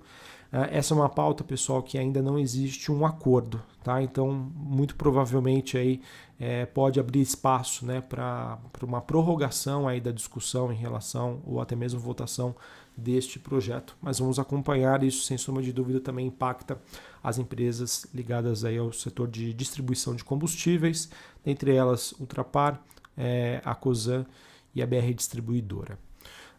Ah, 0.52 0.68
essa 0.72 0.94
é 0.94 0.98
uma 0.98 1.10
pauta, 1.10 1.44
pessoal, 1.44 1.84
que 1.84 1.98
ainda 1.98 2.22
não 2.22 2.40
existe 2.40 2.92
um 2.92 3.06
acordo, 3.06 3.62
tá? 3.84 4.02
Então, 4.02 4.32
muito 4.32 4.96
provavelmente 4.96 5.78
aí 5.78 6.02
é, 6.40 6.66
pode 6.66 7.00
abrir 7.00 7.22
espaço, 7.22 7.86
né, 7.86 8.00
para 8.02 8.60
uma 8.84 9.02
prorrogação 9.02 9.88
aí 9.88 10.00
da 10.00 10.12
discussão 10.12 10.72
em 10.72 10.76
relação 10.76 11.42
ou 11.46 11.60
até 11.60 11.76
mesmo 11.76 12.00
votação 12.00 12.56
deste 12.96 13.40
projeto. 13.40 13.96
Mas 14.02 14.20
vamos 14.20 14.40
acompanhar 14.40 15.04
isso, 15.04 15.24
sem 15.24 15.38
sombra 15.38 15.62
de 15.62 15.74
dúvida, 15.74 16.00
também 16.00 16.28
impacta 16.28 16.80
as 17.24 17.38
empresas 17.38 18.08
ligadas 18.14 18.64
aí 18.64 18.78
ao 18.78 18.92
setor 18.92 19.28
de 19.28 19.54
distribuição 19.54 20.16
de 20.16 20.24
combustíveis, 20.24 21.10
dentre 21.44 21.76
elas 21.76 22.14
Ultrapar, 22.14 22.82
é, 23.16 23.62
a 23.66 23.76
Cosan 23.76 24.26
e 24.74 24.82
a 24.82 24.88
BR 24.88 25.14
Distribuidora. 25.14 26.07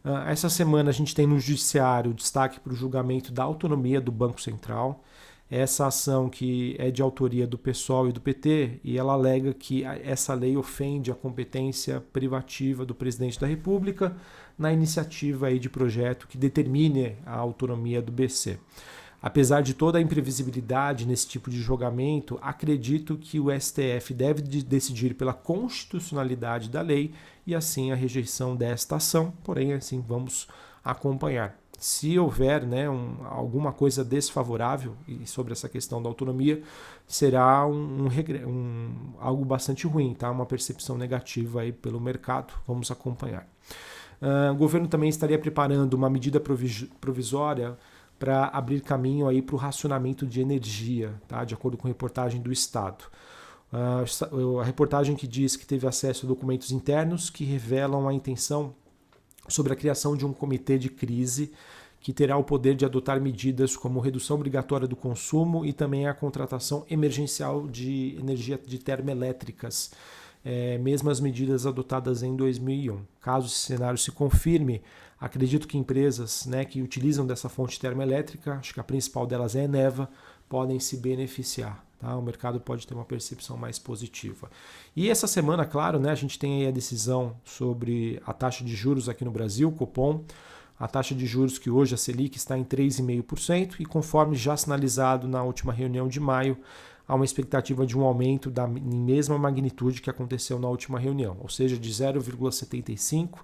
Ah, 0.04 0.30
essa 0.30 0.48
semana 0.48 0.90
a 0.90 0.92
gente 0.92 1.14
tem 1.14 1.26
no 1.26 1.38
Judiciário 1.38 2.14
destaque 2.14 2.60
para 2.60 2.72
o 2.72 2.76
julgamento 2.76 3.32
da 3.32 3.42
autonomia 3.42 4.00
do 4.00 4.12
Banco 4.12 4.40
Central. 4.40 5.04
Essa 5.50 5.86
ação 5.86 6.28
que 6.28 6.76
é 6.78 6.90
de 6.90 7.00
autoria 7.00 7.46
do 7.46 7.56
PSOL 7.56 8.08
e 8.08 8.12
do 8.12 8.20
PT, 8.20 8.80
e 8.84 8.98
ela 8.98 9.14
alega 9.14 9.54
que 9.54 9.82
essa 9.82 10.34
lei 10.34 10.58
ofende 10.58 11.10
a 11.10 11.14
competência 11.14 12.02
privativa 12.12 12.84
do 12.84 12.94
presidente 12.94 13.40
da 13.40 13.46
República 13.46 14.14
na 14.58 14.72
iniciativa 14.72 15.46
aí 15.46 15.58
de 15.58 15.70
projeto 15.70 16.28
que 16.28 16.36
determine 16.36 17.16
a 17.24 17.34
autonomia 17.34 18.02
do 18.02 18.12
BC. 18.12 18.58
Apesar 19.20 19.62
de 19.62 19.74
toda 19.74 19.98
a 19.98 20.00
imprevisibilidade 20.00 21.04
nesse 21.04 21.26
tipo 21.26 21.50
de 21.50 21.60
julgamento, 21.60 22.38
acredito 22.40 23.16
que 23.16 23.40
o 23.40 23.48
STF 23.50 24.14
deve 24.14 24.42
decidir 24.42 25.14
pela 25.14 25.34
constitucionalidade 25.34 26.70
da 26.70 26.80
lei 26.80 27.12
e 27.44 27.54
assim 27.54 27.90
a 27.90 27.96
rejeição 27.96 28.54
desta 28.54 28.96
ação. 28.96 29.32
Porém, 29.42 29.72
assim 29.72 30.00
vamos 30.00 30.46
acompanhar. 30.84 31.58
Se 31.76 32.18
houver 32.18 32.64
né, 32.64 32.88
um, 32.88 33.16
alguma 33.24 33.72
coisa 33.72 34.04
desfavorável 34.04 34.96
sobre 35.24 35.52
essa 35.52 35.68
questão 35.68 36.02
da 36.02 36.08
autonomia, 36.08 36.62
será 37.06 37.66
um, 37.66 38.06
um, 38.06 38.48
um, 38.48 38.90
algo 39.20 39.44
bastante 39.44 39.86
ruim, 39.86 40.14
tá? 40.14 40.30
uma 40.30 40.46
percepção 40.46 40.96
negativa 40.96 41.62
aí 41.62 41.72
pelo 41.72 42.00
mercado. 42.00 42.52
Vamos 42.66 42.90
acompanhar. 42.90 43.46
Uh, 44.20 44.52
o 44.52 44.56
governo 44.56 44.88
também 44.88 45.08
estaria 45.08 45.38
preparando 45.38 45.94
uma 45.94 46.10
medida 46.10 46.40
provisória 47.00 47.76
para 48.18 48.46
abrir 48.46 48.80
caminho 48.80 49.28
aí 49.28 49.40
para 49.40 49.54
o 49.54 49.58
racionamento 49.58 50.26
de 50.26 50.40
energia, 50.40 51.14
tá? 51.28 51.44
de 51.44 51.54
acordo 51.54 51.76
com 51.76 51.86
reportagem 51.86 52.40
do 52.40 52.52
Estado. 52.52 53.04
Uh, 53.72 54.60
a 54.60 54.64
reportagem 54.64 55.14
que 55.14 55.26
diz 55.26 55.54
que 55.54 55.66
teve 55.66 55.86
acesso 55.86 56.24
a 56.24 56.28
documentos 56.28 56.72
internos 56.72 57.28
que 57.28 57.44
revelam 57.44 58.08
a 58.08 58.14
intenção 58.14 58.74
sobre 59.46 59.72
a 59.72 59.76
criação 59.76 60.16
de 60.16 60.24
um 60.24 60.32
comitê 60.32 60.78
de 60.78 60.88
crise 60.88 61.52
que 62.00 62.12
terá 62.12 62.36
o 62.36 62.44
poder 62.44 62.74
de 62.74 62.84
adotar 62.84 63.20
medidas 63.20 63.76
como 63.76 64.00
redução 64.00 64.36
obrigatória 64.36 64.86
do 64.86 64.96
consumo 64.96 65.64
e 65.66 65.72
também 65.72 66.06
a 66.06 66.14
contratação 66.14 66.84
emergencial 66.88 67.66
de 67.66 68.16
energia 68.18 68.58
de 68.64 68.78
termoelétricas, 68.78 69.90
é, 70.44 70.78
mesmo 70.78 71.10
as 71.10 71.20
medidas 71.20 71.66
adotadas 71.66 72.22
em 72.22 72.36
2001. 72.36 73.00
Caso 73.20 73.48
esse 73.48 73.56
cenário 73.56 73.98
se 73.98 74.12
confirme, 74.12 74.80
Acredito 75.20 75.66
que 75.66 75.76
empresas 75.76 76.46
né, 76.46 76.64
que 76.64 76.80
utilizam 76.80 77.26
dessa 77.26 77.48
fonte 77.48 77.78
termoelétrica, 77.80 78.54
acho 78.54 78.72
que 78.72 78.80
a 78.80 78.84
principal 78.84 79.26
delas 79.26 79.56
é 79.56 79.62
a 79.62 79.64
Eneva, 79.64 80.08
podem 80.48 80.78
se 80.78 80.96
beneficiar. 80.96 81.84
Tá? 81.98 82.16
O 82.16 82.22
mercado 82.22 82.60
pode 82.60 82.86
ter 82.86 82.94
uma 82.94 83.04
percepção 83.04 83.56
mais 83.56 83.78
positiva. 83.78 84.48
E 84.94 85.10
essa 85.10 85.26
semana, 85.26 85.64
claro, 85.64 85.98
né, 85.98 86.10
a 86.10 86.14
gente 86.14 86.38
tem 86.38 86.66
a 86.66 86.70
decisão 86.70 87.36
sobre 87.44 88.22
a 88.24 88.32
taxa 88.32 88.64
de 88.64 88.74
juros 88.74 89.08
aqui 89.08 89.24
no 89.24 89.30
Brasil, 89.30 89.70
Copom. 89.72 90.24
A 90.78 90.86
taxa 90.86 91.12
de 91.12 91.26
juros 91.26 91.58
que 91.58 91.68
hoje 91.68 91.94
a 91.94 91.98
Selic 91.98 92.36
está 92.36 92.56
em 92.56 92.62
3,5% 92.62 93.80
e 93.80 93.84
conforme 93.84 94.36
já 94.36 94.56
sinalizado 94.56 95.26
na 95.26 95.42
última 95.42 95.72
reunião 95.72 96.06
de 96.06 96.20
maio, 96.20 96.56
há 97.08 97.14
uma 97.14 97.24
expectativa 97.24 97.86
de 97.86 97.98
um 97.98 98.04
aumento 98.04 98.50
da 98.50 98.68
mesma 98.68 99.38
magnitude 99.38 100.02
que 100.02 100.10
aconteceu 100.10 100.58
na 100.58 100.68
última 100.68 100.98
reunião, 100.98 101.38
ou 101.40 101.48
seja, 101.48 101.78
de 101.78 101.90
0,75 101.90 103.38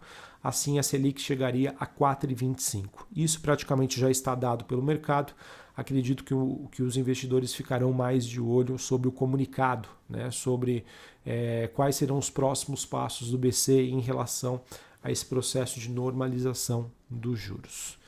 assim 0.45 0.79
a 0.79 0.83
Selic 0.83 1.23
chegaria 1.23 1.75
a 1.81 1.87
4,25. 1.87 3.07
Isso 3.17 3.41
praticamente 3.41 3.99
já 3.99 4.11
está 4.11 4.35
dado 4.35 4.67
pelo 4.67 4.83
mercado. 4.83 5.33
Acredito 5.75 6.23
que, 6.23 6.35
o, 6.35 6.69
que 6.71 6.83
os 6.83 6.99
investidores 6.99 7.55
ficarão 7.55 7.91
mais 7.93 8.27
de 8.27 8.39
olho 8.39 8.79
sobre 8.79 9.09
o 9.09 9.13
comunicado, 9.13 9.89
né, 10.09 10.31
sobre 10.31 10.85
é, 11.25 11.69
quais 11.75 11.97
serão 11.97 12.19
os 12.19 12.29
próximos 12.29 12.85
passos 12.85 13.31
do 13.31 13.39
BC 13.39 13.73
em 13.85 14.01
relação 14.01 14.61
a 15.03 15.11
esse 15.11 15.25
processo 15.25 15.81
de 15.81 15.91
normalização 15.91 16.91
dos 17.09 17.41
juros. 17.41 17.99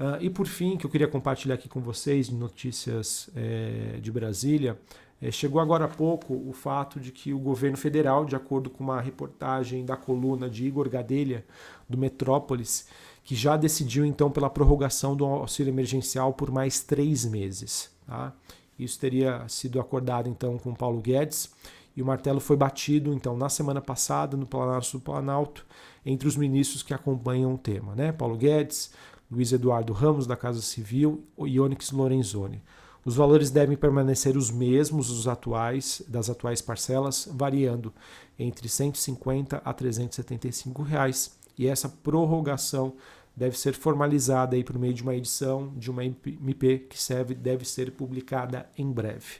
Uh, 0.00 0.16
e 0.18 0.30
por 0.30 0.46
fim, 0.46 0.78
que 0.78 0.86
eu 0.86 0.90
queria 0.90 1.06
compartilhar 1.06 1.56
aqui 1.56 1.68
com 1.68 1.78
vocês, 1.78 2.30
notícias 2.30 3.28
é, 3.36 3.98
de 4.00 4.10
Brasília, 4.10 4.78
é, 5.20 5.30
chegou 5.30 5.60
agora 5.60 5.84
há 5.84 5.88
pouco 5.88 6.32
o 6.32 6.54
fato 6.54 6.98
de 6.98 7.12
que 7.12 7.34
o 7.34 7.38
governo 7.38 7.76
federal, 7.76 8.24
de 8.24 8.34
acordo 8.34 8.70
com 8.70 8.82
uma 8.82 8.98
reportagem 8.98 9.84
da 9.84 9.98
coluna 9.98 10.48
de 10.48 10.66
Igor 10.66 10.88
Gadelha, 10.88 11.44
do 11.86 11.98
Metrópolis, 11.98 12.88
que 13.22 13.36
já 13.36 13.58
decidiu 13.58 14.06
então 14.06 14.30
pela 14.30 14.48
prorrogação 14.48 15.14
do 15.14 15.26
auxílio 15.26 15.70
emergencial 15.70 16.32
por 16.32 16.50
mais 16.50 16.80
três 16.80 17.26
meses. 17.26 17.90
Tá? 18.06 18.32
Isso 18.78 18.98
teria 18.98 19.46
sido 19.48 19.78
acordado 19.78 20.30
então 20.30 20.56
com 20.56 20.74
Paulo 20.74 21.02
Guedes 21.02 21.52
e 21.94 22.00
o 22.00 22.06
martelo 22.06 22.40
foi 22.40 22.56
batido 22.56 23.12
então 23.12 23.36
na 23.36 23.50
semana 23.50 23.82
passada 23.82 24.34
no 24.34 24.46
Palácio 24.46 24.98
do 24.98 25.02
Planalto 25.02 25.66
entre 26.06 26.26
os 26.26 26.36
ministros 26.36 26.82
que 26.82 26.94
acompanham 26.94 27.54
o 27.54 27.58
tema, 27.58 27.94
né? 27.94 28.10
Paulo 28.10 28.38
Guedes, 28.38 28.90
Luiz 29.30 29.52
Eduardo 29.52 29.92
Ramos 29.92 30.26
da 30.26 30.36
Casa 30.36 30.60
Civil 30.60 31.24
e 31.38 31.60
Onyx 31.60 31.92
Lorenzoni. 31.92 32.62
Os 33.04 33.14
valores 33.14 33.50
devem 33.50 33.76
permanecer 33.76 34.36
os 34.36 34.50
mesmos 34.50 35.08
dos 35.08 35.26
atuais, 35.26 36.02
das 36.06 36.28
atuais 36.28 36.60
parcelas, 36.60 37.28
variando 37.32 37.92
entre 38.38 38.68
150 38.68 39.62
a 39.64 39.72
375 39.72 40.82
reais, 40.82 41.38
e 41.56 41.66
essa 41.66 41.88
prorrogação 41.88 42.94
deve 43.34 43.56
ser 43.58 43.72
formalizada 43.72 44.56
aí 44.56 44.64
por 44.64 44.78
meio 44.78 44.92
de 44.92 45.02
uma 45.02 45.14
edição 45.14 45.72
de 45.76 45.90
uma 45.90 46.04
MP 46.04 46.78
que 46.90 47.00
serve, 47.00 47.34
deve 47.34 47.64
ser 47.64 47.92
publicada 47.92 48.68
em 48.76 48.90
breve. 48.90 49.36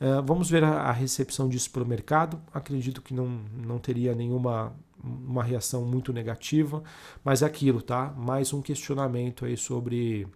Uh, 0.00 0.22
vamos 0.24 0.50
ver 0.50 0.64
a, 0.64 0.82
a, 0.82 0.92
recepção 0.92 1.48
disso 1.48 1.70
pelo 1.70 1.86
mercado. 1.86 2.40
Acredito 2.52 3.00
que 3.00 3.14
não, 3.14 3.40
não 3.52 3.78
teria 3.78 4.14
nenhuma 4.14 4.74
uma 5.04 5.42
reação 5.42 5.84
muito 5.84 6.12
negativa, 6.12 6.82
mas 7.22 7.42
é 7.42 7.46
aquilo, 7.46 7.82
tá? 7.82 8.12
Mais 8.16 8.52
um 8.52 8.62
questionamento 8.62 9.44
aí 9.44 9.56
sobre 9.56 10.26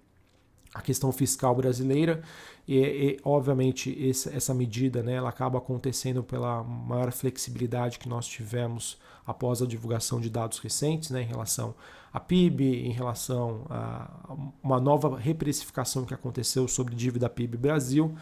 a 0.74 0.82
questão 0.82 1.10
fiscal 1.10 1.54
brasileira 1.54 2.22
e, 2.66 2.78
e 2.78 3.20
obviamente 3.24 3.90
esse, 3.98 4.28
essa 4.34 4.52
medida 4.52 5.02
né, 5.02 5.14
ela 5.14 5.30
acaba 5.30 5.58
acontecendo 5.58 6.22
pela 6.22 6.62
maior 6.62 7.10
flexibilidade 7.10 7.98
que 7.98 8.08
nós 8.08 8.26
tivemos 8.26 8.98
após 9.26 9.62
a 9.62 9.66
divulgação 9.66 10.20
de 10.20 10.28
dados 10.28 10.58
recentes 10.58 11.10
né, 11.10 11.22
em 11.22 11.26
relação 11.26 11.74
a 12.12 12.20
PIB, 12.20 12.86
em 12.86 12.92
relação 12.92 13.66
a 13.68 14.34
uma 14.62 14.80
nova 14.80 15.18
reprecificação 15.18 16.04
que 16.04 16.14
aconteceu 16.14 16.66
sobre 16.66 16.94
dívida 16.94 17.28
PIB 17.28 17.56
Brasil, 17.56 18.14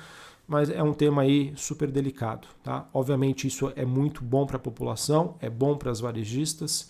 mas 0.47 0.71
é 0.71 0.83
um 0.83 0.93
tema 0.93 1.23
aí 1.23 1.53
super 1.57 1.91
delicado. 1.91 2.47
Tá? 2.63 2.89
Obviamente 2.93 3.47
isso 3.47 3.73
é 3.75 3.85
muito 3.85 4.23
bom 4.23 4.47
para 4.47 4.57
a 4.57 4.61
população, 4.61 5.37
é 5.41 5.51
bom 5.51 5.77
para 5.77 5.91
as 5.91 6.01
varejistas, 6.01 6.89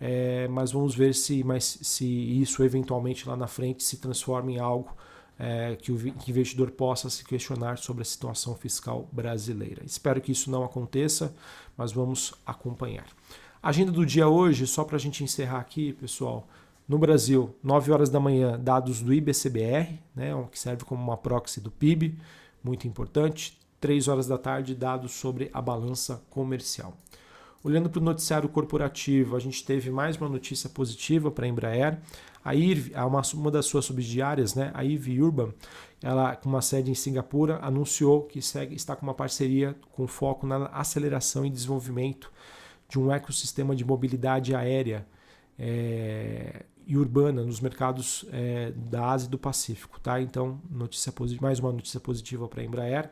é, 0.00 0.46
mas 0.48 0.72
vamos 0.72 0.94
ver 0.94 1.14
se, 1.14 1.42
mas, 1.44 1.78
se 1.82 2.06
isso 2.06 2.62
eventualmente 2.62 3.28
lá 3.28 3.36
na 3.36 3.46
frente 3.46 3.82
se 3.82 3.98
transforma 3.98 4.52
em 4.52 4.58
algo 4.58 4.94
é, 5.38 5.76
que 5.76 5.92
o 5.92 6.08
investidor 6.28 6.70
possa 6.70 7.08
se 7.10 7.24
questionar 7.24 7.78
sobre 7.78 8.02
a 8.02 8.04
situação 8.04 8.54
fiscal 8.54 9.08
brasileira. 9.12 9.82
Espero 9.84 10.20
que 10.20 10.32
isso 10.32 10.50
não 10.50 10.64
aconteça, 10.64 11.34
mas 11.76 11.92
vamos 11.92 12.34
acompanhar. 12.44 13.06
Agenda 13.62 13.92
do 13.92 14.04
dia 14.04 14.28
hoje, 14.28 14.66
só 14.66 14.84
para 14.84 14.96
a 14.96 15.00
gente 15.00 15.24
encerrar 15.24 15.58
aqui, 15.58 15.92
pessoal. 15.92 16.46
No 16.88 16.98
Brasil, 16.98 17.54
9 17.62 17.90
horas 17.90 18.08
da 18.08 18.20
manhã, 18.20 18.58
dados 18.58 19.02
do 19.02 19.12
IBCBR, 19.12 19.98
né, 20.14 20.30
que 20.52 20.58
serve 20.58 20.84
como 20.84 21.02
uma 21.02 21.16
proxy 21.16 21.60
do 21.60 21.70
PIB, 21.70 22.16
muito 22.66 22.88
importante. 22.88 23.58
3 23.80 24.08
horas 24.08 24.26
da 24.26 24.36
tarde, 24.36 24.74
dados 24.74 25.12
sobre 25.12 25.48
a 25.52 25.62
balança 25.62 26.22
comercial. 26.28 26.96
Olhando 27.62 27.88
para 27.88 28.00
o 28.00 28.04
noticiário 28.04 28.48
corporativo, 28.48 29.36
a 29.36 29.38
gente 29.38 29.64
teve 29.64 29.90
mais 29.90 30.16
uma 30.16 30.28
notícia 30.28 30.68
positiva 30.68 31.30
para 31.30 31.46
a 31.46 31.48
Embraer. 31.48 31.98
A 32.44 32.54
IRV, 32.54 32.94
uma, 32.94 33.22
uma 33.34 33.50
das 33.50 33.66
suas 33.66 33.84
subsidiárias, 33.84 34.54
né, 34.54 34.70
a 34.74 34.84
IRV 34.84 35.20
Urban, 35.20 35.52
ela 36.02 36.36
com 36.36 36.48
uma 36.48 36.62
sede 36.62 36.90
em 36.90 36.94
Singapura, 36.94 37.58
anunciou 37.62 38.22
que 38.22 38.40
segue, 38.40 38.74
está 38.74 38.94
com 38.94 39.04
uma 39.04 39.14
parceria 39.14 39.76
com 39.92 40.06
foco 40.06 40.46
na 40.46 40.66
aceleração 40.66 41.44
e 41.44 41.50
desenvolvimento 41.50 42.30
de 42.88 42.98
um 43.00 43.12
ecossistema 43.12 43.74
de 43.74 43.84
mobilidade 43.84 44.54
aérea 44.54 45.06
é, 45.58 46.64
e 46.86 46.96
urbana 46.96 47.42
nos 47.42 47.60
mercados 47.60 48.24
é, 48.32 48.72
da 48.74 49.10
Ásia 49.10 49.26
e 49.26 49.30
do 49.30 49.38
Pacífico. 49.38 49.98
Tá? 50.00 50.20
Então, 50.20 50.60
notícia 50.70 51.12
mais 51.40 51.58
uma 51.58 51.72
notícia 51.72 51.98
positiva 51.98 52.46
para 52.46 52.62
a 52.62 52.64
Embraer. 52.64 53.10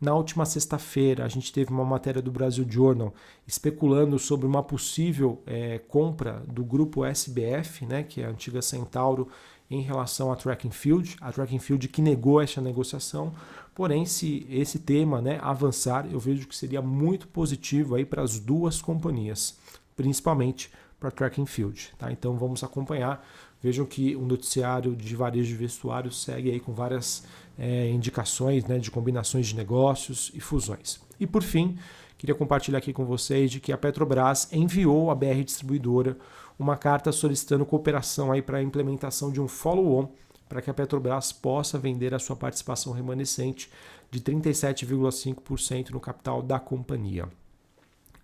Na 0.00 0.14
última 0.14 0.46
sexta-feira, 0.46 1.26
a 1.26 1.28
gente 1.28 1.52
teve 1.52 1.70
uma 1.70 1.84
matéria 1.84 2.22
do 2.22 2.32
Brasil 2.32 2.64
Journal 2.66 3.12
especulando 3.46 4.18
sobre 4.18 4.46
uma 4.46 4.62
possível 4.62 5.42
é, 5.46 5.78
compra 5.78 6.42
do 6.48 6.64
grupo 6.64 7.04
SBF, 7.04 7.84
né, 7.84 8.02
que 8.02 8.22
é 8.22 8.24
a 8.24 8.30
antiga 8.30 8.62
Centauro, 8.62 9.28
em 9.70 9.82
relação 9.82 10.32
à 10.32 10.36
Tracking 10.36 10.70
Field. 10.70 11.16
A 11.20 11.30
Tracking 11.30 11.58
Field 11.58 11.86
que 11.88 12.00
negou 12.00 12.40
essa 12.40 12.62
negociação. 12.62 13.34
Porém, 13.74 14.06
se 14.06 14.46
esse 14.48 14.78
tema 14.78 15.20
né, 15.20 15.38
avançar, 15.42 16.10
eu 16.10 16.18
vejo 16.18 16.48
que 16.48 16.56
seria 16.56 16.80
muito 16.80 17.28
positivo 17.28 17.94
para 18.06 18.22
as 18.22 18.38
duas 18.38 18.80
companhias, 18.80 19.58
principalmente 19.94 20.70
para 21.00 21.10
Tracking 21.10 21.46
Field. 21.46 21.92
Tá? 21.98 22.12
Então 22.12 22.36
vamos 22.36 22.62
acompanhar. 22.62 23.26
Vejam 23.62 23.84
que 23.84 24.14
o 24.14 24.22
noticiário 24.22 24.94
de 24.94 25.16
varejo 25.16 25.48
de 25.48 25.54
vestuário 25.54 26.12
segue 26.12 26.50
aí 26.50 26.60
com 26.60 26.72
várias 26.72 27.24
é, 27.58 27.90
indicações 27.90 28.64
né, 28.64 28.78
de 28.78 28.90
combinações 28.90 29.48
de 29.48 29.56
negócios 29.56 30.30
e 30.34 30.40
fusões. 30.40 31.00
E 31.18 31.26
por 31.26 31.42
fim, 31.42 31.78
queria 32.16 32.34
compartilhar 32.34 32.78
aqui 32.78 32.92
com 32.92 33.04
vocês 33.04 33.50
de 33.50 33.60
que 33.60 33.72
a 33.72 33.78
Petrobras 33.78 34.48
enviou 34.52 35.10
à 35.10 35.14
BR 35.14 35.42
Distribuidora 35.44 36.16
uma 36.58 36.76
carta 36.76 37.10
solicitando 37.10 37.66
cooperação 37.66 38.28
para 38.42 38.58
a 38.58 38.62
implementação 38.62 39.32
de 39.32 39.40
um 39.40 39.48
follow-on 39.48 40.08
para 40.48 40.60
que 40.60 40.68
a 40.68 40.74
Petrobras 40.74 41.32
possa 41.32 41.78
vender 41.78 42.12
a 42.12 42.18
sua 42.18 42.36
participação 42.36 42.92
remanescente 42.92 43.70
de 44.10 44.20
37,5% 44.20 45.90
no 45.90 46.00
capital 46.00 46.42
da 46.42 46.58
companhia. 46.58 47.28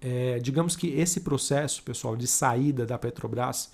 É, 0.01 0.39
digamos 0.39 0.77
que 0.77 0.89
esse 0.89 1.21
processo, 1.21 1.83
pessoal, 1.83 2.17
de 2.17 2.27
saída 2.27 2.85
da 2.85 2.99
Petrobras, 2.99 3.71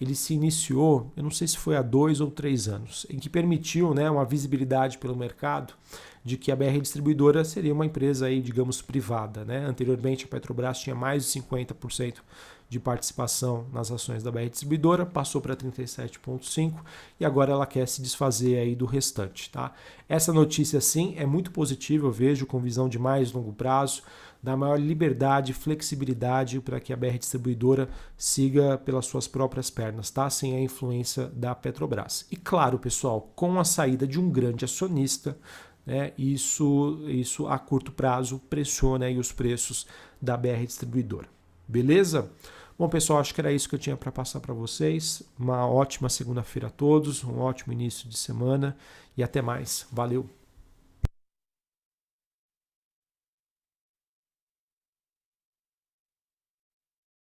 ele 0.00 0.14
se 0.14 0.34
iniciou, 0.34 1.10
eu 1.16 1.22
não 1.22 1.30
sei 1.30 1.48
se 1.48 1.56
foi 1.56 1.76
há 1.76 1.82
dois 1.82 2.20
ou 2.20 2.30
três 2.30 2.68
anos, 2.68 3.06
em 3.08 3.18
que 3.18 3.30
permitiu 3.30 3.94
né, 3.94 4.10
uma 4.10 4.24
visibilidade 4.24 4.98
pelo 4.98 5.16
mercado 5.16 5.74
de 6.22 6.36
que 6.36 6.50
a 6.50 6.56
BR 6.56 6.80
Distribuidora 6.80 7.44
seria 7.44 7.72
uma 7.72 7.86
empresa 7.86 8.26
aí, 8.26 8.42
digamos, 8.42 8.82
privada. 8.82 9.44
Né? 9.44 9.64
Anteriormente, 9.64 10.24
a 10.24 10.28
Petrobras 10.28 10.80
tinha 10.80 10.94
mais 10.94 11.24
de 11.24 11.40
50% 11.40 12.16
de 12.68 12.80
participação 12.80 13.64
nas 13.72 13.92
ações 13.92 14.24
da 14.24 14.30
BR 14.32 14.48
Distribuidora, 14.50 15.06
passou 15.06 15.40
para 15.40 15.54
37,5% 15.54 16.74
e 17.20 17.24
agora 17.24 17.52
ela 17.52 17.64
quer 17.64 17.86
se 17.86 18.02
desfazer 18.02 18.58
aí 18.58 18.74
do 18.74 18.86
restante. 18.86 19.48
Tá? 19.50 19.72
Essa 20.08 20.32
notícia, 20.32 20.80
sim, 20.80 21.14
é 21.16 21.24
muito 21.24 21.52
positiva, 21.52 22.08
eu 22.08 22.12
vejo 22.12 22.44
com 22.44 22.58
visão 22.58 22.88
de 22.88 22.98
mais 22.98 23.30
longo 23.30 23.52
prazo 23.52 24.02
dá 24.42 24.56
maior 24.56 24.78
liberdade 24.78 25.52
e 25.52 25.54
flexibilidade 25.54 26.60
para 26.60 26.80
que 26.80 26.92
a 26.92 26.96
BR 26.96 27.18
Distribuidora 27.18 27.88
siga 28.16 28.78
pelas 28.78 29.06
suas 29.06 29.26
próprias 29.26 29.70
pernas, 29.70 30.10
tá? 30.10 30.28
sem 30.30 30.56
a 30.56 30.60
influência 30.60 31.26
da 31.34 31.54
Petrobras. 31.54 32.26
E 32.30 32.36
claro, 32.36 32.78
pessoal, 32.78 33.32
com 33.34 33.58
a 33.58 33.64
saída 33.64 34.06
de 34.06 34.20
um 34.20 34.30
grande 34.30 34.64
acionista, 34.64 35.36
né, 35.84 36.12
isso, 36.18 37.00
isso 37.06 37.46
a 37.46 37.58
curto 37.58 37.92
prazo 37.92 38.40
pressiona 38.50 39.08
os 39.10 39.30
preços 39.30 39.86
da 40.20 40.36
BR 40.36 40.64
Distribuidora. 40.66 41.28
Beleza? 41.68 42.30
Bom, 42.78 42.88
pessoal, 42.88 43.20
acho 43.20 43.34
que 43.34 43.40
era 43.40 43.52
isso 43.52 43.68
que 43.68 43.74
eu 43.74 43.78
tinha 43.78 43.96
para 43.96 44.12
passar 44.12 44.40
para 44.40 44.52
vocês. 44.52 45.22
Uma 45.38 45.66
ótima 45.66 46.08
segunda-feira 46.08 46.68
a 46.68 46.70
todos, 46.70 47.24
um 47.24 47.38
ótimo 47.38 47.72
início 47.72 48.08
de 48.08 48.18
semana 48.18 48.76
e 49.16 49.22
até 49.22 49.40
mais. 49.40 49.86
Valeu! 49.90 50.28